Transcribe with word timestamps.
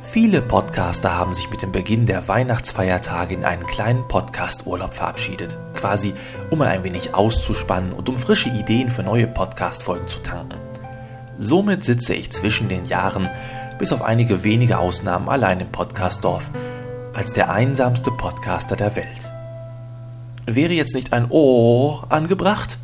Viele 0.00 0.40
Podcaster 0.40 1.14
haben 1.14 1.34
sich 1.34 1.50
mit 1.50 1.60
dem 1.60 1.72
Beginn 1.72 2.06
der 2.06 2.28
Weihnachtsfeiertage 2.28 3.34
in 3.34 3.44
einen 3.44 3.66
kleinen 3.66 4.06
Podcast-Urlaub 4.06 4.94
verabschiedet. 4.94 5.56
Quasi, 5.74 6.14
um 6.50 6.62
ein 6.62 6.84
wenig 6.84 7.14
auszuspannen 7.14 7.92
und 7.92 8.08
um 8.08 8.16
frische 8.16 8.48
Ideen 8.48 8.90
für 8.90 9.02
neue 9.02 9.26
Podcast-Folgen 9.26 10.06
zu 10.06 10.20
tanken. 10.20 10.56
Somit 11.38 11.84
sitze 11.84 12.14
ich 12.14 12.30
zwischen 12.30 12.68
den 12.68 12.84
Jahren, 12.84 13.28
bis 13.78 13.92
auf 13.92 14.02
einige 14.02 14.44
wenige 14.44 14.78
Ausnahmen, 14.78 15.28
allein 15.28 15.60
im 15.60 15.68
Podcastdorf, 15.72 16.50
als 17.12 17.32
der 17.32 17.50
einsamste 17.50 18.10
Podcaster 18.12 18.76
der 18.76 18.94
Welt. 18.96 19.30
Wäre 20.46 20.72
jetzt 20.72 20.94
nicht 20.94 21.12
ein 21.12 21.26
Oh 21.28 22.00
angebracht? 22.08 22.78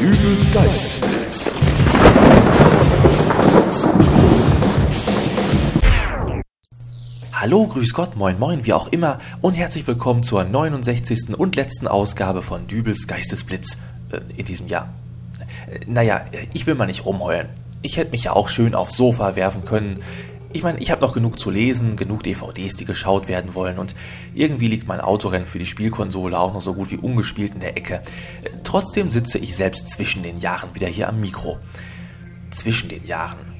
Dübels 0.00 0.52
Geist. 0.52 0.83
Hallo, 7.44 7.66
grüß 7.66 7.92
Gott, 7.92 8.16
moin 8.16 8.38
moin, 8.38 8.64
wie 8.64 8.72
auch 8.72 8.88
immer 8.88 9.18
und 9.42 9.52
herzlich 9.52 9.86
willkommen 9.86 10.22
zur 10.22 10.44
69. 10.44 11.36
und 11.36 11.56
letzten 11.56 11.86
Ausgabe 11.86 12.40
von 12.40 12.66
Dübels 12.68 13.06
Geistesblitz 13.06 13.76
äh, 14.10 14.20
in 14.34 14.46
diesem 14.46 14.66
Jahr. 14.66 14.88
Äh, 15.70 15.80
naja, 15.86 16.24
ich 16.54 16.66
will 16.66 16.74
mal 16.74 16.86
nicht 16.86 17.04
rumheulen. 17.04 17.50
Ich 17.82 17.98
hätte 17.98 18.12
mich 18.12 18.24
ja 18.24 18.32
auch 18.32 18.48
schön 18.48 18.74
aufs 18.74 18.96
Sofa 18.96 19.36
werfen 19.36 19.66
können. 19.66 20.02
Ich 20.54 20.62
meine, 20.62 20.78
ich 20.78 20.90
habe 20.90 21.02
noch 21.02 21.12
genug 21.12 21.38
zu 21.38 21.50
lesen, 21.50 21.96
genug 21.96 22.22
DVDs, 22.22 22.76
die 22.76 22.86
geschaut 22.86 23.28
werden 23.28 23.54
wollen 23.54 23.78
und 23.78 23.94
irgendwie 24.34 24.68
liegt 24.68 24.88
mein 24.88 25.02
Autorennen 25.02 25.46
für 25.46 25.58
die 25.58 25.66
Spielkonsole 25.66 26.38
auch 26.38 26.54
noch 26.54 26.62
so 26.62 26.72
gut 26.72 26.90
wie 26.92 26.96
ungespielt 26.96 27.52
in 27.52 27.60
der 27.60 27.76
Ecke. 27.76 27.96
Äh, 28.42 28.52
trotzdem 28.64 29.10
sitze 29.10 29.36
ich 29.36 29.54
selbst 29.54 29.90
zwischen 29.90 30.22
den 30.22 30.40
Jahren 30.40 30.74
wieder 30.74 30.88
hier 30.88 31.10
am 31.10 31.20
Mikro. 31.20 31.58
Zwischen 32.52 32.88
den 32.88 33.04
Jahren. 33.04 33.53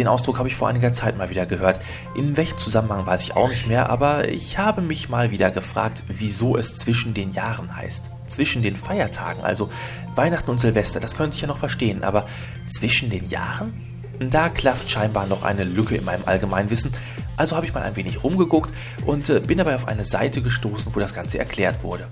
Den 0.00 0.08
Ausdruck 0.08 0.38
habe 0.38 0.48
ich 0.48 0.56
vor 0.56 0.66
einiger 0.66 0.94
Zeit 0.94 1.18
mal 1.18 1.28
wieder 1.28 1.44
gehört. 1.44 1.78
In 2.14 2.34
welchem 2.38 2.56
Zusammenhang 2.56 3.04
weiß 3.04 3.22
ich 3.22 3.36
auch 3.36 3.50
nicht 3.50 3.66
mehr, 3.66 3.90
aber 3.90 4.28
ich 4.28 4.56
habe 4.56 4.80
mich 4.80 5.10
mal 5.10 5.30
wieder 5.30 5.50
gefragt, 5.50 6.04
wieso 6.08 6.56
es 6.56 6.74
zwischen 6.74 7.12
den 7.12 7.34
Jahren 7.34 7.76
heißt. 7.76 8.04
Zwischen 8.26 8.62
den 8.62 8.78
Feiertagen, 8.78 9.44
also 9.44 9.68
Weihnachten 10.14 10.50
und 10.52 10.58
Silvester, 10.58 11.00
das 11.00 11.16
könnte 11.18 11.34
ich 11.34 11.42
ja 11.42 11.48
noch 11.48 11.58
verstehen, 11.58 12.02
aber 12.02 12.26
zwischen 12.66 13.10
den 13.10 13.28
Jahren? 13.28 13.74
Da 14.18 14.48
klafft 14.48 14.90
scheinbar 14.90 15.26
noch 15.26 15.42
eine 15.42 15.64
Lücke 15.64 15.96
in 15.96 16.04
meinem 16.06 16.22
Allgemeinwissen, 16.24 16.92
also 17.36 17.54
habe 17.54 17.66
ich 17.66 17.74
mal 17.74 17.82
ein 17.82 17.96
wenig 17.96 18.24
rumgeguckt 18.24 18.74
und 19.04 19.28
äh, 19.28 19.40
bin 19.40 19.58
dabei 19.58 19.74
auf 19.74 19.86
eine 19.86 20.06
Seite 20.06 20.40
gestoßen, 20.40 20.94
wo 20.94 21.00
das 21.00 21.12
Ganze 21.12 21.38
erklärt 21.38 21.82
wurde. 21.82 22.06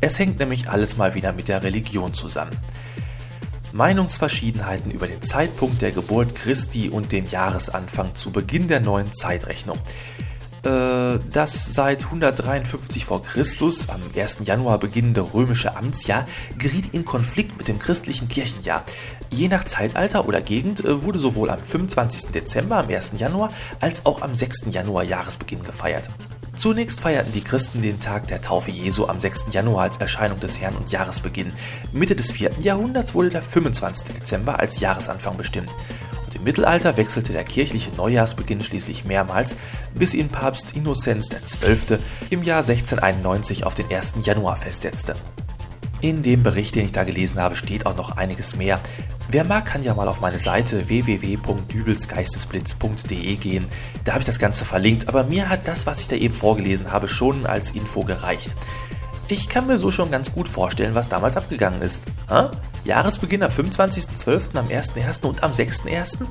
Es 0.00 0.18
hängt 0.18 0.38
nämlich 0.38 0.70
alles 0.70 0.96
mal 0.96 1.14
wieder 1.14 1.34
mit 1.34 1.48
der 1.48 1.62
Religion 1.62 2.14
zusammen. 2.14 2.56
Meinungsverschiedenheiten 3.72 4.90
über 4.90 5.06
den 5.06 5.22
Zeitpunkt 5.22 5.82
der 5.82 5.92
Geburt 5.92 6.34
Christi 6.34 6.88
und 6.88 7.12
den 7.12 7.24
Jahresanfang 7.24 8.14
zu 8.14 8.30
Beginn 8.30 8.68
der 8.68 8.80
neuen 8.80 9.12
Zeitrechnung. 9.12 9.78
Äh, 10.64 11.18
das 11.32 11.74
seit 11.74 12.04
153 12.04 13.04
v. 13.04 13.18
Chr. 13.18 13.44
am 13.88 14.00
1. 14.16 14.38
Januar 14.44 14.78
beginnende 14.78 15.34
römische 15.34 15.76
Amtsjahr 15.76 16.24
geriet 16.56 16.92
in 16.92 17.04
Konflikt 17.04 17.58
mit 17.58 17.66
dem 17.66 17.80
christlichen 17.80 18.28
Kirchenjahr. 18.28 18.84
Je 19.30 19.48
nach 19.48 19.64
Zeitalter 19.64 20.28
oder 20.28 20.40
Gegend 20.40 20.84
äh, 20.84 21.02
wurde 21.02 21.18
sowohl 21.18 21.50
am 21.50 21.60
25. 21.60 22.30
Dezember, 22.30 22.76
am 22.76 22.88
1. 22.88 23.12
Januar, 23.18 23.48
als 23.80 24.06
auch 24.06 24.22
am 24.22 24.36
6. 24.36 24.66
Januar 24.70 25.02
Jahresbeginn 25.02 25.64
gefeiert. 25.64 26.08
Zunächst 26.62 27.00
feierten 27.00 27.32
die 27.32 27.40
Christen 27.40 27.82
den 27.82 27.98
Tag 27.98 28.28
der 28.28 28.40
Taufe 28.40 28.70
Jesu 28.70 29.08
am 29.08 29.18
6. 29.18 29.46
Januar 29.50 29.82
als 29.82 29.96
Erscheinung 29.96 30.38
des 30.38 30.60
Herrn 30.60 30.76
und 30.76 30.92
Jahresbeginn. 30.92 31.52
Mitte 31.92 32.14
des 32.14 32.30
4. 32.30 32.52
Jahrhunderts 32.60 33.14
wurde 33.14 33.30
der 33.30 33.42
25. 33.42 34.14
Dezember 34.14 34.60
als 34.60 34.78
Jahresanfang 34.78 35.36
bestimmt. 35.36 35.70
Und 36.24 36.36
im 36.36 36.44
Mittelalter 36.44 36.96
wechselte 36.96 37.32
der 37.32 37.42
kirchliche 37.42 37.90
Neujahrsbeginn 37.96 38.62
schließlich 38.62 39.04
mehrmals, 39.04 39.56
bis 39.96 40.14
ihn 40.14 40.28
Papst 40.28 40.76
Innozenz 40.76 41.30
XII. 41.30 41.98
im 42.30 42.44
Jahr 42.44 42.60
1691 42.60 43.66
auf 43.66 43.74
den 43.74 43.92
1. 43.92 44.14
Januar 44.22 44.54
festsetzte. 44.54 45.14
In 46.00 46.22
dem 46.22 46.44
Bericht, 46.44 46.76
den 46.76 46.84
ich 46.84 46.92
da 46.92 47.02
gelesen 47.02 47.40
habe, 47.40 47.56
steht 47.56 47.86
auch 47.86 47.96
noch 47.96 48.16
einiges 48.16 48.54
mehr. 48.54 48.78
Wer 49.28 49.44
mag, 49.44 49.64
kann 49.64 49.82
ja 49.82 49.94
mal 49.94 50.08
auf 50.08 50.20
meine 50.20 50.38
Seite 50.38 50.88
www.dübelsgeistesblitz.de 50.88 53.36
gehen. 53.36 53.64
Da 54.04 54.12
habe 54.12 54.20
ich 54.20 54.26
das 54.26 54.38
Ganze 54.38 54.64
verlinkt, 54.64 55.08
aber 55.08 55.24
mir 55.24 55.48
hat 55.48 55.66
das, 55.66 55.86
was 55.86 55.98
ich 56.00 56.08
da 56.08 56.16
eben 56.16 56.34
vorgelesen 56.34 56.92
habe, 56.92 57.08
schon 57.08 57.46
als 57.46 57.70
Info 57.70 58.02
gereicht. 58.02 58.50
Ich 59.28 59.48
kann 59.48 59.66
mir 59.66 59.78
so 59.78 59.90
schon 59.90 60.10
ganz 60.10 60.30
gut 60.32 60.46
vorstellen, 60.48 60.94
was 60.94 61.08
damals 61.08 61.38
abgegangen 61.38 61.80
ist. 61.80 62.02
Ha? 62.28 62.50
Jahresbeginn 62.84 63.42
am 63.42 63.50
25.12., 63.50 64.58
am 64.58 64.66
1.1. 64.66 65.24
und 65.24 65.42
am 65.42 65.52
6.1.? 65.52 66.26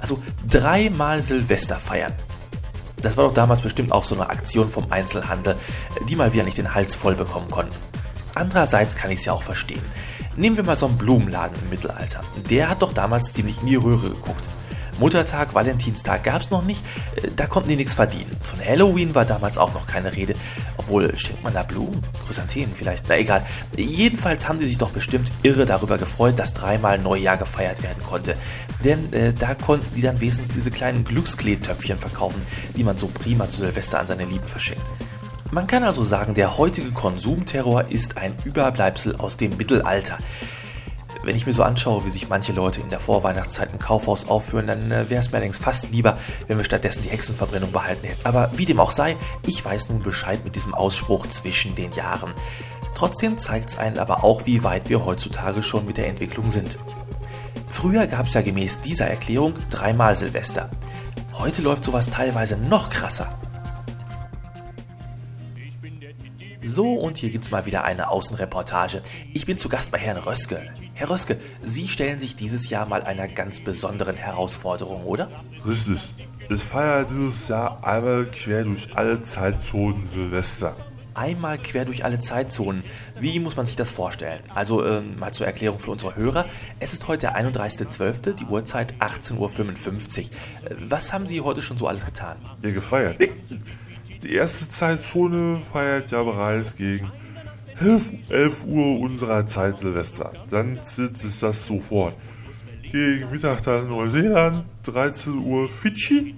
Also 0.00 0.22
dreimal 0.48 1.22
Silvester 1.22 1.76
feiern. 1.76 2.14
Das 3.02 3.16
war 3.16 3.24
doch 3.24 3.34
damals 3.34 3.60
bestimmt 3.60 3.92
auch 3.92 4.04
so 4.04 4.14
eine 4.14 4.30
Aktion 4.30 4.70
vom 4.70 4.90
Einzelhandel, 4.90 5.56
die 6.08 6.16
mal 6.16 6.32
wieder 6.32 6.44
nicht 6.44 6.56
den 6.56 6.74
Hals 6.74 6.96
voll 6.96 7.14
bekommen 7.14 7.50
konnten. 7.50 7.74
Andererseits 8.34 8.96
kann 8.96 9.10
ich 9.10 9.20
es 9.20 9.26
ja 9.26 9.32
auch 9.32 9.42
verstehen. 9.42 9.82
Nehmen 10.36 10.56
wir 10.56 10.64
mal 10.64 10.76
so 10.76 10.86
einen 10.86 10.98
Blumenladen 10.98 11.56
im 11.62 11.70
Mittelalter. 11.70 12.20
Der 12.50 12.68
hat 12.68 12.82
doch 12.82 12.92
damals 12.92 13.32
ziemlich 13.32 13.60
in 13.62 13.68
die 13.68 13.76
Röhre 13.76 14.10
geguckt. 14.10 14.44
Muttertag, 14.98 15.54
Valentinstag 15.54 16.24
gab 16.24 16.42
es 16.42 16.50
noch 16.50 16.62
nicht, 16.62 16.82
äh, 17.16 17.28
da 17.36 17.46
konnten 17.46 17.68
die 17.68 17.76
nichts 17.76 17.94
verdienen. 17.94 18.30
Von 18.40 18.64
Halloween 18.64 19.14
war 19.14 19.24
damals 19.24 19.58
auch 19.58 19.74
noch 19.74 19.86
keine 19.86 20.14
Rede. 20.14 20.34
Obwohl, 20.78 21.16
schenkt 21.18 21.42
man 21.42 21.52
da 21.52 21.62
Blumen? 21.62 22.00
Chrysanthemen 22.26 22.74
vielleicht? 22.74 23.06
Na 23.08 23.18
egal. 23.18 23.44
Jedenfalls 23.76 24.48
haben 24.48 24.58
die 24.58 24.66
sich 24.66 24.78
doch 24.78 24.90
bestimmt 24.90 25.30
irre 25.42 25.66
darüber 25.66 25.98
gefreut, 25.98 26.38
dass 26.38 26.54
dreimal 26.54 26.98
Neujahr 26.98 27.36
gefeiert 27.36 27.82
werden 27.82 28.02
konnte. 28.08 28.36
Denn 28.84 29.12
äh, 29.12 29.32
da 29.32 29.54
konnten 29.54 29.94
die 29.94 30.02
dann 30.02 30.20
wenigstens 30.20 30.54
diese 30.54 30.70
kleinen 30.70 31.04
Glückskleetöpfchen 31.04 31.96
verkaufen, 31.96 32.40
die 32.76 32.84
man 32.84 32.96
so 32.96 33.08
prima 33.08 33.48
zu 33.48 33.58
Silvester 33.58 34.00
an 34.00 34.06
seine 34.06 34.24
Lieben 34.24 34.46
verschenkt. 34.46 34.84
Man 35.52 35.66
kann 35.66 35.84
also 35.84 36.02
sagen, 36.02 36.34
der 36.34 36.58
heutige 36.58 36.90
Konsumterror 36.90 37.84
ist 37.88 38.16
ein 38.16 38.34
Überbleibsel 38.44 39.16
aus 39.16 39.36
dem 39.36 39.56
Mittelalter. 39.56 40.18
Wenn 41.22 41.36
ich 41.36 41.46
mir 41.46 41.52
so 41.52 41.62
anschaue, 41.62 42.04
wie 42.04 42.10
sich 42.10 42.28
manche 42.28 42.52
Leute 42.52 42.80
in 42.80 42.88
der 42.88 43.00
Vorweihnachtszeit 43.00 43.72
im 43.72 43.78
Kaufhaus 43.78 44.28
aufführen, 44.28 44.66
dann 44.66 44.90
äh, 44.90 45.08
wäre 45.08 45.20
es 45.20 45.30
mir 45.30 45.38
allerdings 45.38 45.58
fast 45.58 45.90
lieber, 45.90 46.18
wenn 46.46 46.58
wir 46.58 46.64
stattdessen 46.64 47.02
die 47.02 47.10
Hexenverbrennung 47.10 47.72
behalten 47.72 48.06
hätten. 48.06 48.26
Aber 48.26 48.50
wie 48.56 48.66
dem 48.66 48.80
auch 48.80 48.90
sei, 48.90 49.16
ich 49.46 49.64
weiß 49.64 49.88
nun 49.88 50.00
Bescheid 50.00 50.44
mit 50.44 50.56
diesem 50.56 50.74
Ausspruch 50.74 51.26
zwischen 51.28 51.74
den 51.74 51.92
Jahren. 51.92 52.32
Trotzdem 52.94 53.38
zeigt 53.38 53.70
es 53.70 53.78
einen 53.78 53.98
aber 53.98 54.24
auch, 54.24 54.46
wie 54.46 54.62
weit 54.62 54.88
wir 54.88 55.04
heutzutage 55.04 55.62
schon 55.62 55.86
mit 55.86 55.96
der 55.96 56.08
Entwicklung 56.08 56.50
sind. 56.50 56.76
Früher 57.70 58.06
gab 58.06 58.26
es 58.26 58.34
ja 58.34 58.42
gemäß 58.42 58.80
dieser 58.80 59.06
Erklärung 59.06 59.54
dreimal 59.70 60.16
Silvester. 60.16 60.70
Heute 61.34 61.62
läuft 61.62 61.84
sowas 61.84 62.08
teilweise 62.08 62.56
noch 62.56 62.88
krasser. 62.90 63.28
So, 66.76 66.92
und 66.92 67.16
hier 67.16 67.30
gibt 67.30 67.46
es 67.46 67.50
mal 67.50 67.64
wieder 67.64 67.84
eine 67.84 68.10
Außenreportage. 68.10 69.00
Ich 69.32 69.46
bin 69.46 69.56
zu 69.56 69.70
Gast 69.70 69.90
bei 69.90 69.96
Herrn 69.96 70.18
Röske. 70.18 70.60
Herr 70.92 71.08
Röske, 71.08 71.38
Sie 71.64 71.88
stellen 71.88 72.18
sich 72.18 72.36
dieses 72.36 72.68
Jahr 72.68 72.86
mal 72.86 73.02
einer 73.02 73.28
ganz 73.28 73.60
besonderen 73.60 74.14
Herausforderung, 74.14 75.04
oder? 75.04 75.30
Richtig. 75.66 76.12
Ich 76.50 76.60
feiere 76.60 77.06
dieses 77.06 77.48
Jahr 77.48 77.82
einmal 77.82 78.26
quer 78.26 78.64
durch 78.64 78.94
alle 78.94 79.22
Zeitzonen 79.22 80.06
Silvester. 80.12 80.76
Einmal 81.14 81.56
quer 81.56 81.86
durch 81.86 82.04
alle 82.04 82.20
Zeitzonen. 82.20 82.84
Wie 83.18 83.40
muss 83.40 83.56
man 83.56 83.64
sich 83.64 83.76
das 83.76 83.90
vorstellen? 83.90 84.42
Also 84.54 84.84
ähm, 84.84 85.18
mal 85.18 85.32
zur 85.32 85.46
Erklärung 85.46 85.78
für 85.78 85.92
unsere 85.92 86.14
Hörer. 86.14 86.44
Es 86.78 86.92
ist 86.92 87.08
heute 87.08 87.28
der 87.28 87.38
31.12., 87.38 88.34
die 88.34 88.44
Uhrzeit 88.44 88.92
18.55 89.00 89.38
Uhr. 89.38 90.70
Äh, 90.70 90.74
was 90.90 91.14
haben 91.14 91.24
Sie 91.24 91.40
heute 91.40 91.62
schon 91.62 91.78
so 91.78 91.88
alles 91.88 92.04
getan? 92.04 92.36
Ja, 92.60 92.70
gefeiert. 92.70 93.16
Die 94.26 94.34
erste 94.34 94.68
Zeitzone 94.68 95.60
feiert 95.72 96.10
ja 96.10 96.20
bereits 96.20 96.74
gegen 96.74 97.12
11, 97.78 98.12
11 98.28 98.64
Uhr 98.64 98.98
unserer 98.98 99.46
Zeit 99.46 99.78
Silvester. 99.78 100.32
Dann 100.50 100.82
zieht 100.82 101.16
sich 101.16 101.38
das 101.38 101.64
sofort. 101.64 102.16
Gegen 102.82 103.30
Mittag 103.30 103.62
dann 103.62 103.88
Neuseeland, 103.88 104.64
13 104.82 105.38
Uhr 105.38 105.68
Fidschi, 105.68 106.34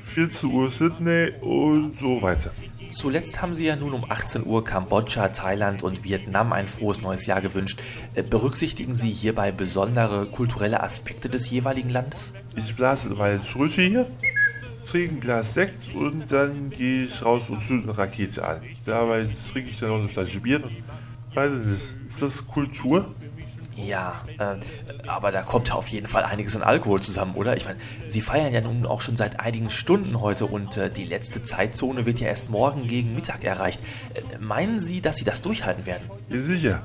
14 0.00 0.50
Uhr 0.50 0.68
Sydney 0.70 1.30
und 1.40 1.96
so 1.96 2.20
weiter. 2.20 2.50
Zuletzt 2.90 3.40
haben 3.40 3.54
Sie 3.54 3.66
ja 3.66 3.76
nun 3.76 3.92
um 3.92 4.10
18 4.10 4.44
Uhr 4.44 4.64
Kambodscha, 4.64 5.28
Thailand 5.28 5.84
und 5.84 6.02
Vietnam 6.02 6.52
ein 6.52 6.66
frohes 6.66 7.00
neues 7.00 7.26
Jahr 7.26 7.40
gewünscht. 7.40 7.80
Äh, 8.14 8.24
berücksichtigen 8.24 8.96
Sie 8.96 9.10
hierbei 9.10 9.52
besondere 9.52 10.26
kulturelle 10.26 10.82
Aspekte 10.82 11.28
des 11.28 11.48
jeweiligen 11.48 11.90
Landes? 11.90 12.32
Ich 12.56 12.74
blase 12.74 13.10
meine 13.10 13.40
Tröte 13.40 13.82
hier 13.82 14.06
trinke 14.86 15.14
ein 15.14 15.20
Glas 15.20 15.54
Sekt 15.54 15.94
und 15.94 16.30
dann 16.30 16.70
gehe 16.70 17.04
ich 17.04 17.24
raus 17.24 17.50
und 17.50 17.62
zünde 17.62 17.88
eine 17.88 17.98
Rakete 17.98 18.46
an. 18.46 18.60
Dabei 18.84 19.26
trinke 19.52 19.70
ich 19.70 19.78
dann 19.78 19.90
noch 19.90 19.98
eine 19.98 20.08
Flasche 20.08 20.40
Bier. 20.40 20.62
Weiß 21.34 21.52
ich 21.52 21.66
nicht, 21.66 21.96
ist 22.08 22.22
das 22.22 22.46
Kultur? 22.46 23.14
Ja, 23.76 24.14
äh, 24.38 24.56
aber 25.08 25.30
da 25.30 25.42
kommt 25.42 25.68
ja 25.68 25.74
auf 25.74 25.88
jeden 25.88 26.06
Fall 26.06 26.24
einiges 26.24 26.54
an 26.54 26.62
Alkohol 26.62 27.00
zusammen, 27.00 27.34
oder? 27.34 27.56
Ich 27.56 27.64
meine, 27.64 27.78
Sie 28.08 28.20
feiern 28.20 28.52
ja 28.52 28.60
nun 28.60 28.84
auch 28.84 29.00
schon 29.00 29.16
seit 29.16 29.40
einigen 29.40 29.70
Stunden 29.70 30.20
heute 30.20 30.46
und 30.46 30.76
äh, 30.76 30.90
die 30.90 31.04
letzte 31.04 31.42
Zeitzone 31.42 32.04
wird 32.04 32.20
ja 32.20 32.28
erst 32.28 32.50
morgen 32.50 32.86
gegen 32.86 33.14
Mittag 33.14 33.44
erreicht. 33.44 33.80
Äh, 34.14 34.38
meinen 34.38 34.80
Sie, 34.80 35.00
dass 35.00 35.16
Sie 35.16 35.24
das 35.24 35.40
durchhalten 35.40 35.86
werden? 35.86 36.02
Ja, 36.28 36.40
sicher. 36.40 36.82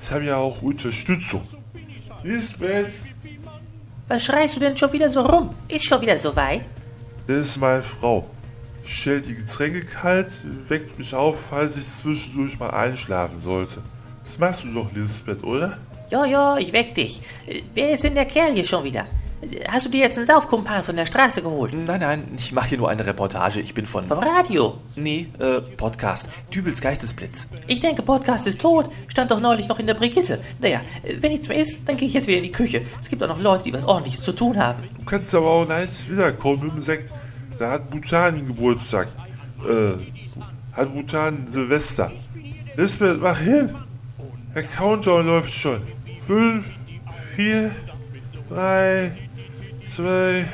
Ich 0.00 0.10
habe 0.10 0.24
ja 0.24 0.36
auch 0.36 0.62
Unterstützung. 0.62 1.42
Lisbeth! 2.22 2.92
Was 4.08 4.24
schreist 4.24 4.56
du 4.56 4.60
denn 4.60 4.76
schon 4.76 4.92
wieder 4.92 5.10
so 5.10 5.22
rum? 5.22 5.54
Ist 5.68 5.84
schon 5.84 6.00
wieder 6.00 6.16
so 6.18 6.34
weit? 6.34 6.62
Das 7.26 7.36
ist 7.48 7.58
meine 7.58 7.82
Frau. 7.82 8.28
Stellt 8.84 9.26
die 9.26 9.34
Getränke 9.36 9.84
kalt, 9.84 10.28
weckt 10.68 10.98
mich 10.98 11.14
auf, 11.14 11.40
falls 11.50 11.76
ich 11.76 11.86
zwischendurch 11.86 12.58
mal 12.58 12.70
einschlafen 12.70 13.38
sollte. 13.38 13.80
Das 14.24 14.38
machst 14.38 14.64
du 14.64 14.72
doch, 14.72 14.92
Lisbeth, 14.92 15.44
oder? 15.44 15.78
Jo, 16.10 16.24
jo, 16.24 16.56
ich 16.56 16.72
weck 16.72 16.94
dich. 16.94 17.22
Äh, 17.46 17.62
Wer 17.74 17.92
ist 17.92 18.02
denn 18.04 18.14
der 18.14 18.24
Kerl 18.26 18.52
hier 18.52 18.64
schon 18.64 18.84
wieder? 18.84 19.06
Hast 19.68 19.86
du 19.86 19.90
dir 19.90 20.00
jetzt 20.00 20.16
einen 20.16 20.26
Saufkumpan 20.26 20.84
von 20.84 20.94
der 20.94 21.04
Straße 21.04 21.42
geholt? 21.42 21.74
Nein, 21.74 22.00
nein, 22.00 22.24
ich 22.36 22.52
mache 22.52 22.68
hier 22.68 22.78
nur 22.78 22.88
eine 22.88 23.04
Reportage. 23.04 23.60
Ich 23.60 23.74
bin 23.74 23.86
von... 23.86 24.06
Vom 24.06 24.18
Radio? 24.18 24.78
Nee, 24.94 25.26
äh, 25.40 25.60
Podcast. 25.60 26.28
Dübels 26.54 26.80
Geistesblitz. 26.80 27.48
Ich 27.66 27.80
denke, 27.80 28.02
Podcast 28.02 28.46
ist 28.46 28.60
tot. 28.60 28.88
Stand 29.08 29.32
doch 29.32 29.40
neulich 29.40 29.68
noch 29.68 29.80
in 29.80 29.88
der 29.88 29.94
Brigitte. 29.94 30.40
Naja, 30.60 30.82
wenn 31.18 31.32
nichts 31.32 31.48
mehr 31.48 31.58
ist, 31.58 31.80
dann 31.86 31.96
gehe 31.96 32.06
ich 32.06 32.14
jetzt 32.14 32.28
wieder 32.28 32.38
in 32.38 32.44
die 32.44 32.52
Küche. 32.52 32.82
Es 33.00 33.08
gibt 33.08 33.20
auch 33.22 33.28
noch 33.28 33.40
Leute, 33.40 33.64
die 33.64 33.72
was 33.72 33.84
ordentliches 33.84 34.22
zu 34.22 34.32
tun 34.32 34.56
haben. 34.56 34.84
Du 34.98 35.04
kannst 35.04 35.34
aber 35.34 35.50
auch 35.50 35.68
leicht 35.68 36.08
wiederkommen 36.08 36.62
mit 36.66 36.74
dem 36.74 36.80
Sekt. 36.80 37.12
Da 37.58 37.72
hat 37.72 37.90
Bhutan 37.90 38.46
Geburtstag. 38.46 39.08
Äh, 39.68 39.94
hat 40.72 40.94
Bhutan 40.94 41.48
Silvester. 41.50 42.12
Lisbeth, 42.76 43.20
mach 43.20 43.38
hin. 43.38 43.74
Der 44.54 44.62
Countdown 44.62 45.26
läuft 45.26 45.52
schon. 45.52 45.80
Fünf, 46.26 46.66
vier, 47.34 47.72
drei, 48.48 49.10
zwei. 49.96 50.46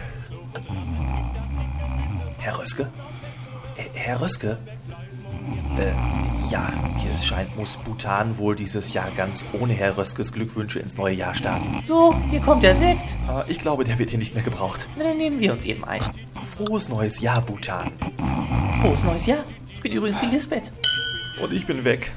Herr 2.38 2.58
Röske? 2.58 2.90
Herr 3.94 4.20
Röske? 4.20 4.58
Äh, 5.78 6.50
ja, 6.50 6.72
wie 6.96 7.08
es 7.12 7.24
scheint, 7.24 7.56
muss 7.56 7.76
Bhutan 7.76 8.36
wohl 8.38 8.56
dieses 8.56 8.92
Jahr 8.92 9.10
ganz 9.16 9.44
ohne 9.52 9.74
Herr 9.74 9.96
Röskes 9.96 10.32
Glückwünsche 10.32 10.80
ins 10.80 10.96
neue 10.96 11.14
Jahr 11.14 11.34
starten. 11.34 11.82
So, 11.86 12.14
hier 12.30 12.40
kommt 12.40 12.62
der 12.62 12.74
Sekt. 12.74 13.14
Äh, 13.28 13.50
ich 13.50 13.60
glaube, 13.60 13.84
der 13.84 13.98
wird 13.98 14.10
hier 14.10 14.18
nicht 14.18 14.34
mehr 14.34 14.42
gebraucht. 14.42 14.86
Na, 14.96 15.04
dann 15.04 15.18
nehmen 15.18 15.40
wir 15.40 15.52
uns 15.52 15.64
eben 15.64 15.84
ein. 15.84 16.00
Frohes 16.56 16.88
neues 16.88 17.20
Jahr, 17.20 17.40
Bhutan. 17.42 17.92
Frohes 18.80 19.04
neues 19.04 19.26
Jahr. 19.26 19.44
Ich 19.72 19.80
bin 19.80 19.92
übrigens 19.92 20.18
die 20.20 20.26
Lisbeth. 20.26 20.72
Und 21.40 21.52
ich 21.52 21.66
bin 21.66 21.84
weg. 21.84 22.10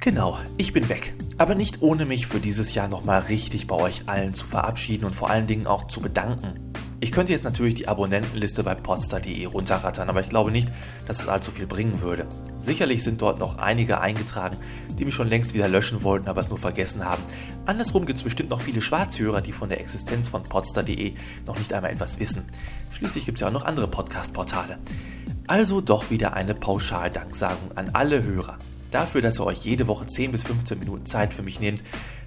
Genau, 0.00 0.38
ich 0.56 0.72
bin 0.72 0.88
weg. 0.88 1.14
Aber 1.40 1.54
nicht 1.54 1.80
ohne 1.80 2.04
mich 2.04 2.26
für 2.26 2.38
dieses 2.38 2.74
Jahr 2.74 2.86
nochmal 2.86 3.20
richtig 3.22 3.66
bei 3.66 3.74
euch 3.74 4.02
allen 4.04 4.34
zu 4.34 4.46
verabschieden 4.46 5.06
und 5.06 5.16
vor 5.16 5.30
allen 5.30 5.46
Dingen 5.46 5.66
auch 5.66 5.86
zu 5.86 6.02
bedanken. 6.02 6.70
Ich 7.00 7.12
könnte 7.12 7.32
jetzt 7.32 7.44
natürlich 7.44 7.76
die 7.76 7.88
Abonnentenliste 7.88 8.62
bei 8.62 8.74
podstar.de 8.74 9.46
runterrattern, 9.46 10.10
aber 10.10 10.20
ich 10.20 10.28
glaube 10.28 10.50
nicht, 10.50 10.68
dass 11.06 11.22
es 11.22 11.28
allzu 11.28 11.50
viel 11.50 11.66
bringen 11.66 12.02
würde. 12.02 12.26
Sicherlich 12.58 13.02
sind 13.02 13.22
dort 13.22 13.38
noch 13.38 13.56
einige 13.56 14.02
eingetragen, 14.02 14.58
die 14.98 15.06
mich 15.06 15.14
schon 15.14 15.28
längst 15.28 15.54
wieder 15.54 15.66
löschen 15.66 16.02
wollten, 16.02 16.28
aber 16.28 16.42
es 16.42 16.50
nur 16.50 16.58
vergessen 16.58 17.06
haben. 17.06 17.22
Andersrum 17.64 18.04
gibt 18.04 18.18
es 18.18 18.24
bestimmt 18.24 18.50
noch 18.50 18.60
viele 18.60 18.82
Schwarzhörer, 18.82 19.40
die 19.40 19.52
von 19.52 19.70
der 19.70 19.80
Existenz 19.80 20.28
von 20.28 20.42
podstar.de 20.42 21.14
noch 21.46 21.56
nicht 21.56 21.72
einmal 21.72 21.90
etwas 21.90 22.20
wissen. 22.20 22.44
Schließlich 22.92 23.24
gibt 23.24 23.38
es 23.38 23.40
ja 23.40 23.48
auch 23.48 23.52
noch 23.52 23.64
andere 23.64 23.88
Podcast-Portale. 23.88 24.78
Also 25.46 25.80
doch 25.80 26.10
wieder 26.10 26.34
eine 26.34 26.52
Pauschaldanksagung 26.54 27.72
an 27.76 27.88
alle 27.94 28.22
Hörer. 28.24 28.58
Dafür, 28.90 29.22
dass 29.22 29.38
ihr 29.38 29.46
euch 29.46 29.64
jede 29.64 29.86
Woche 29.86 30.06
10 30.06 30.32
bis 30.32 30.42
15 30.44 30.78
Minuten 30.78 31.06
Zeit 31.06 31.32
für 31.32 31.42
mich 31.42 31.60
nehmt, 31.60 31.82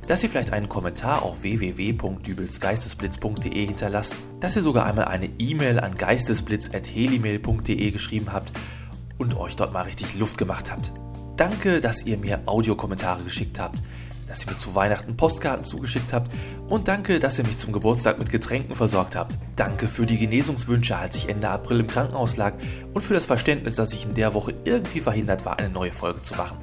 dass 0.08 0.24
ihr 0.24 0.30
vielleicht 0.30 0.54
einen 0.54 0.70
Kommentar 0.70 1.24
auf 1.24 1.44
www.dübelsgeistesblitz.de 1.44 3.66
hinterlasst, 3.66 4.16
dass 4.40 4.56
ihr 4.56 4.62
sogar 4.62 4.86
einmal 4.86 5.06
eine 5.06 5.30
E-Mail 5.40 5.80
an 5.80 5.96
geistesblitz.helimail.de 5.96 7.90
geschrieben 7.92 8.32
habt 8.32 8.52
und 9.18 9.36
euch 9.38 9.56
dort 9.56 9.74
mal 9.74 9.82
richtig 9.84 10.14
Luft 10.16 10.38
gemacht 10.38 10.72
habt. 10.72 10.92
Danke, 11.38 11.82
dass 11.82 12.04
ihr 12.04 12.18
mir 12.18 12.42
Audiokommentare 12.46 13.24
geschickt 13.24 13.60
habt, 13.60 13.80
dass 14.34 14.46
ihr 14.46 14.52
mir 14.52 14.58
zu 14.58 14.74
Weihnachten 14.74 15.16
Postkarten 15.16 15.64
zugeschickt 15.64 16.12
habt 16.12 16.32
und 16.68 16.88
danke, 16.88 17.20
dass 17.20 17.38
ihr 17.38 17.46
mich 17.46 17.60
zum 17.60 17.72
Geburtstag 17.72 18.18
mit 18.18 18.32
Getränken 18.32 18.76
versorgt 18.76 19.16
habt. 19.16 19.38
Danke 19.56 19.88
für 19.88 20.08
die 20.08 20.18
Genesungswünsche, 20.18 20.98
als 20.98 21.16
ich 21.18 21.30
Ende 21.30 21.50
April 21.50 21.82
im 21.82 21.88
Krankenhaus 21.88 22.36
lag 22.36 22.54
und 22.96 23.02
für 23.02 23.14
das 23.14 23.28
Verständnis, 23.28 23.76
dass 23.76 23.94
ich 23.94 24.06
in 24.06 24.16
der 24.16 24.34
Woche 24.34 24.56
irgendwie 24.66 25.02
verhindert 25.02 25.46
war, 25.46 25.60
eine 25.60 25.70
neue 25.70 25.94
Folge 25.94 26.24
zu 26.24 26.34
machen. 26.34 26.58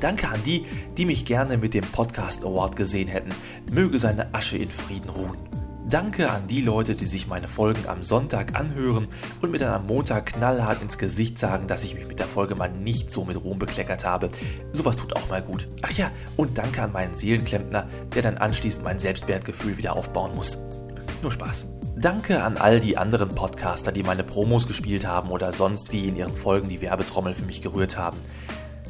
Danke 0.00 0.28
an 0.28 0.38
die, 0.46 0.64
die 0.96 1.06
mich 1.06 1.24
gerne 1.24 1.58
mit 1.58 1.74
dem 1.74 1.84
Podcast 1.84 2.44
Award 2.44 2.76
gesehen 2.76 3.08
hätten. 3.08 3.30
Möge 3.72 3.98
seine 3.98 4.32
Asche 4.32 4.56
in 4.56 4.70
Frieden 4.70 5.10
ruhen. 5.10 5.55
Danke 5.88 6.28
an 6.32 6.48
die 6.48 6.62
Leute, 6.62 6.96
die 6.96 7.04
sich 7.04 7.28
meine 7.28 7.46
Folgen 7.46 7.86
am 7.86 8.02
Sonntag 8.02 8.58
anhören 8.58 9.06
und 9.40 9.52
mir 9.52 9.58
dann 9.58 9.72
am 9.72 9.86
Montag 9.86 10.26
knallhart 10.26 10.82
ins 10.82 10.98
Gesicht 10.98 11.38
sagen, 11.38 11.68
dass 11.68 11.84
ich 11.84 11.94
mich 11.94 12.08
mit 12.08 12.18
der 12.18 12.26
Folge 12.26 12.56
mal 12.56 12.68
nicht 12.68 13.12
so 13.12 13.24
mit 13.24 13.36
Ruhm 13.36 13.60
bekleckert 13.60 14.04
habe. 14.04 14.28
Sowas 14.72 14.96
tut 14.96 15.14
auch 15.14 15.28
mal 15.28 15.42
gut. 15.42 15.68
Ach 15.82 15.92
ja, 15.92 16.10
und 16.36 16.58
danke 16.58 16.82
an 16.82 16.90
meinen 16.90 17.14
Seelenklempner, 17.14 17.88
der 18.16 18.22
dann 18.22 18.36
anschließend 18.36 18.84
mein 18.84 18.98
Selbstwertgefühl 18.98 19.78
wieder 19.78 19.94
aufbauen 19.94 20.32
muss. 20.34 20.58
Nur 21.22 21.30
Spaß. 21.30 21.66
Danke 21.96 22.42
an 22.42 22.56
all 22.56 22.80
die 22.80 22.98
anderen 22.98 23.28
Podcaster, 23.28 23.92
die 23.92 24.02
meine 24.02 24.24
Promos 24.24 24.66
gespielt 24.66 25.06
haben 25.06 25.30
oder 25.30 25.52
sonst 25.52 25.92
wie 25.92 26.08
in 26.08 26.16
ihren 26.16 26.34
Folgen 26.34 26.68
die 26.68 26.80
Werbetrommel 26.80 27.32
für 27.32 27.46
mich 27.46 27.62
gerührt 27.62 27.96
haben. 27.96 28.18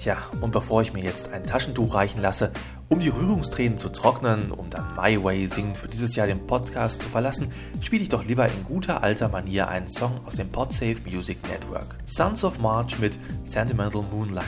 Tja, 0.07 0.19
und 0.41 0.53
bevor 0.53 0.83
ich 0.83 0.93
mir 0.93 1.03
jetzt 1.03 1.33
ein 1.33 1.43
Taschentuch 1.43 1.95
reichen 1.95 2.23
lasse, 2.23 2.53
um 2.89 3.01
die 3.01 3.09
Rührungstränen 3.09 3.77
zu 3.77 3.89
trocknen, 3.89 4.53
um 4.53 4.71
dann 4.71 4.95
My 4.95 5.21
Way 5.21 5.49
singend 5.49 5.77
für 5.77 5.89
dieses 5.89 6.15
Jahr 6.15 6.29
den 6.29 6.47
Podcast 6.47 7.03
zu 7.03 7.09
verlassen, 7.09 7.49
spiele 7.81 8.05
ich 8.05 8.09
doch 8.09 8.25
lieber 8.25 8.47
in 8.47 8.65
guter 8.69 9.03
alter 9.03 9.29
Manier 9.29 9.67
einen 9.67 9.89
Song 9.89 10.21
aus 10.25 10.37
dem 10.37 10.49
Podsafe 10.49 10.99
Music 11.13 11.39
Network. 11.49 11.97
Sons 12.07 12.45
of 12.45 12.61
March 12.61 13.01
mit 13.01 13.19
Sentimental 13.43 14.03
Moonlight. 14.13 14.45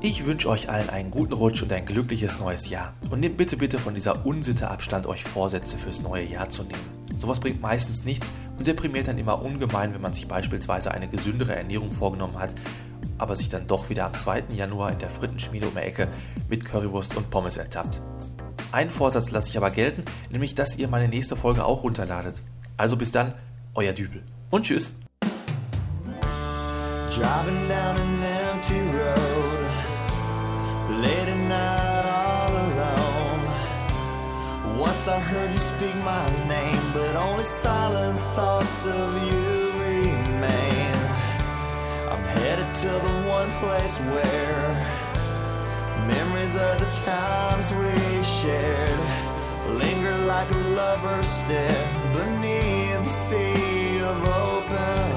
Ich 0.00 0.26
wünsche 0.26 0.48
euch 0.48 0.68
allen 0.68 0.90
einen 0.90 1.12
guten 1.12 1.34
Rutsch 1.34 1.62
und 1.62 1.72
ein 1.72 1.86
glückliches 1.86 2.40
neues 2.40 2.68
Jahr. 2.68 2.92
Und 3.08 3.20
nehmt 3.20 3.36
bitte 3.36 3.56
bitte 3.56 3.78
von 3.78 3.94
dieser 3.94 4.26
Unsitte 4.26 4.68
Abstand, 4.68 5.06
euch 5.06 5.22
Vorsätze 5.22 5.78
fürs 5.78 6.02
neue 6.02 6.24
Jahr 6.24 6.50
zu 6.50 6.64
nehmen. 6.64 6.98
Sowas 7.20 7.38
bringt 7.38 7.60
meistens 7.60 8.04
nichts 8.04 8.26
und 8.58 8.66
deprimiert 8.66 9.06
dann 9.06 9.18
immer 9.18 9.40
ungemein, 9.42 9.94
wenn 9.94 10.00
man 10.00 10.12
sich 10.14 10.26
beispielsweise 10.26 10.90
eine 10.90 11.06
gesündere 11.06 11.54
Ernährung 11.54 11.92
vorgenommen 11.92 12.36
hat 12.36 12.52
aber 13.18 13.36
sich 13.36 13.48
dann 13.48 13.66
doch 13.66 13.90
wieder 13.90 14.06
am 14.06 14.14
2. 14.14 14.44
Januar 14.54 14.92
in 14.92 14.98
der 14.98 15.10
Frittenschmiede 15.10 15.66
um 15.68 15.74
die 15.74 15.80
Ecke 15.80 16.08
mit 16.48 16.64
Currywurst 16.64 17.16
und 17.16 17.30
Pommes 17.30 17.56
ertappt. 17.56 18.00
Einen 18.72 18.90
Vorsatz 18.90 19.30
lasse 19.30 19.48
ich 19.48 19.56
aber 19.56 19.70
gelten, 19.70 20.04
nämlich 20.30 20.54
dass 20.54 20.76
ihr 20.76 20.88
meine 20.88 21.08
nächste 21.08 21.36
Folge 21.36 21.64
auch 21.64 21.82
runterladet. 21.82 22.42
Also 22.76 22.96
bis 22.96 23.10
dann, 23.10 23.34
euer 23.74 23.92
Dübel. 23.92 24.22
Und 24.50 24.64
tschüss. 24.64 24.94
Driving 27.10 27.68
down 27.68 27.96
an 27.96 28.22
empty 28.22 28.78
road, 28.78 29.68
late 31.02 31.28
at 31.28 31.48
night 31.48 32.04
all 32.04 32.52
alone. 32.54 33.42
Once 34.78 35.08
I 35.08 35.18
heard 35.18 35.52
you 35.52 35.58
speak 35.58 35.94
my 36.04 36.30
name, 36.46 36.92
but 36.92 37.16
only 37.16 37.44
silent 37.44 38.20
thoughts 38.36 38.86
of 38.86 39.22
you 39.26 39.72
remain. 39.80 40.87
To 42.82 42.86
the 42.86 43.26
one 43.26 43.50
place 43.58 43.98
where 43.98 44.68
memories 46.06 46.54
of 46.54 46.78
the 46.78 46.86
times 47.04 47.72
we 47.72 48.22
shared. 48.22 49.00
Linger 49.80 50.16
like 50.18 50.48
a 50.52 50.58
lover's 50.78 51.26
stare 51.26 51.88
beneath 52.14 53.02
the 53.02 53.10
sea 53.10 53.98
of 53.98 54.28
open 54.28 55.07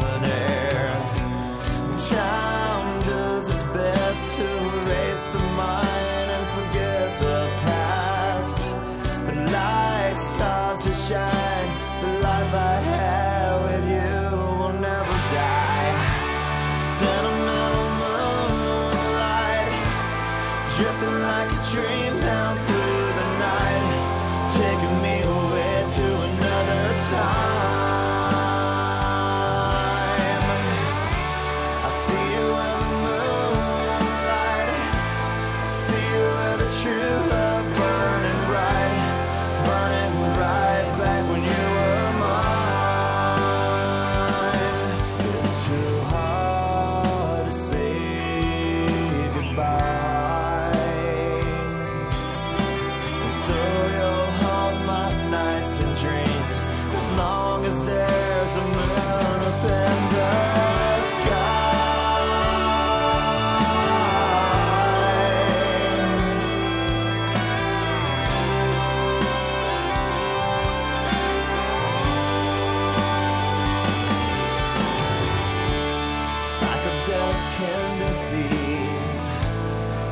tendencies 77.61 79.29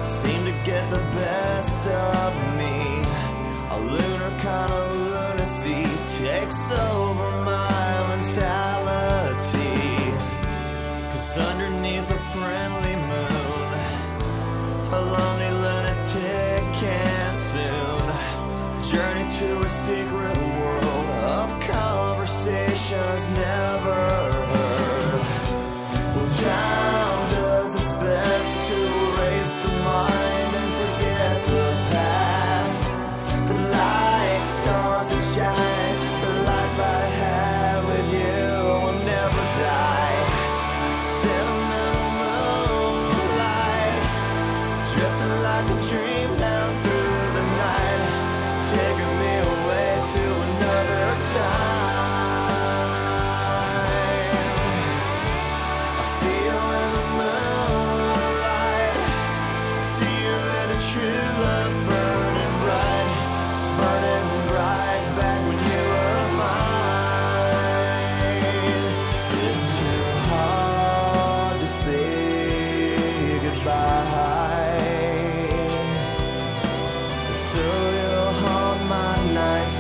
seem 0.04 0.44
to 0.46 0.54
get 0.66 0.90
the 0.90 1.04
best 1.16 1.86
of 1.88 2.34
me. 2.58 3.04
A 3.72 3.80
lunar 3.80 4.34
kind 4.40 4.72
of 4.72 4.86
lunacy 4.96 5.84
takes 6.18 6.72
over. 6.72 7.09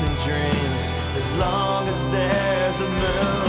and 0.01 0.17
dreams 0.19 0.91
as 1.15 1.33
long 1.35 1.87
as 1.87 2.07
there's 2.09 2.79
a 2.79 2.89
moon. 2.89 3.48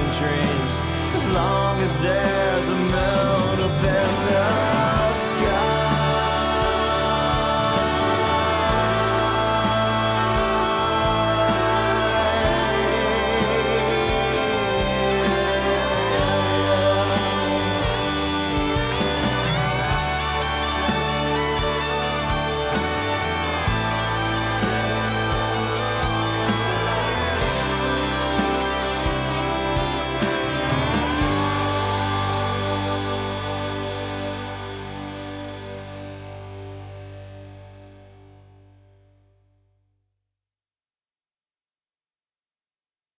and 0.00 0.12
dreams 0.12 0.80
as 1.14 1.28
long 1.28 1.80
as 1.80 2.02
there's 2.02 2.68
a 2.68 2.74
metal 2.74 3.68
bender. 3.82 4.59